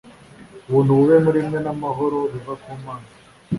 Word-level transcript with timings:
ubuntu 0.67 0.97
bube 0.97 1.15
muri 1.25 1.39
mwe 1.47 1.57
n’ 1.63 1.67
amahoro 1.73 2.17
biva 2.31 2.53
ku 2.61 2.69
mana. 2.83 3.07